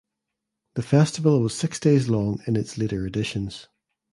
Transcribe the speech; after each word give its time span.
The 0.73 0.81
festival 0.81 1.41
was 1.41 1.53
six 1.55 1.79
days 1.79 2.09
long 2.09 2.41
in 2.47 2.55
its 2.55 2.75
later 2.75 3.05
editions. 3.05 3.67